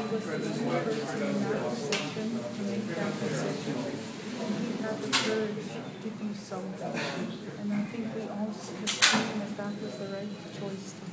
[0.00, 0.08] And
[7.72, 8.48] I think we all
[9.98, 11.04] the right choice to.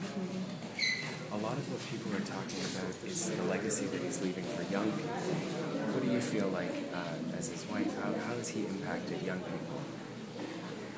[1.29, 4.63] A lot of what people are talking about is the legacy that he's leaving for
[4.71, 5.11] young people.
[5.91, 7.93] What do you feel like uh, as his wife?
[8.01, 9.81] How, how has he impacted young people?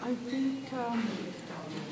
[0.09, 1.05] I think um,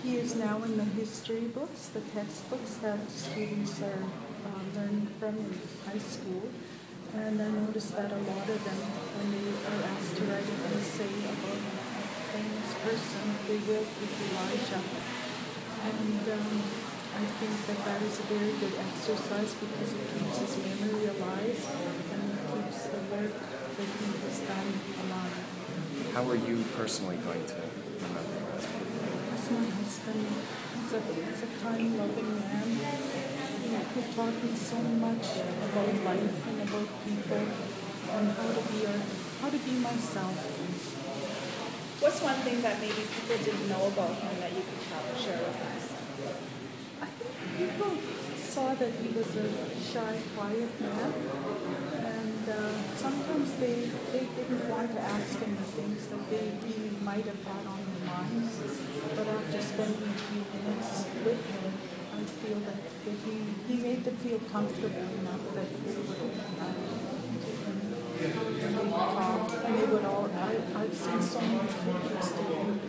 [0.01, 4.01] he is now in the history books, the textbooks that students are
[4.41, 5.53] uh, learning from in
[5.85, 6.49] high school.
[7.13, 8.81] And I noticed that a lot of them,
[9.21, 14.09] when they are asked to write an essay about a famous person, they will pick
[14.09, 14.81] Elijah.
[15.85, 16.57] And um,
[17.21, 21.61] I think that that is a very good exercise because it keeps his memory alive
[22.17, 23.37] and it keeps the work
[23.77, 24.73] that he has done
[25.05, 25.37] alive.
[26.17, 32.29] How are you personally going to As my husband, he's a, he's a kind, loving
[32.39, 32.69] man.
[33.63, 35.25] He, taught me so much
[35.65, 38.93] about life and about people and how to be a,
[39.41, 40.37] how to be myself.
[41.99, 45.57] What's one thing that maybe people didn't know about him that you could share with
[45.57, 45.97] us?
[47.01, 47.97] I think people
[48.37, 49.49] saw that he was a
[49.81, 51.13] shy, quiet man,
[52.05, 57.25] and uh, sometimes they, they want to ask him the things that they really might
[57.25, 58.79] have had on their minds.
[59.15, 61.73] But after spending a few minutes with him,
[62.15, 62.79] I feel that,
[63.25, 63.35] he,
[63.67, 66.97] he made them feel comfortable enough that they would uh,
[69.65, 70.29] and they would all.
[70.33, 72.79] I, I've seen so many pictures taken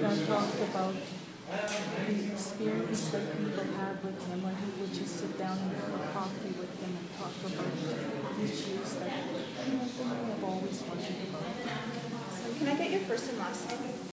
[0.00, 0.94] that talked about
[2.08, 6.00] the experience that people had with him when he would just sit down and have
[6.00, 7.68] a coffee with him and talk about
[8.42, 9.12] issues that
[9.68, 12.58] you know, they may have always wanted to talk about.
[12.58, 14.02] Can I get your first and last name?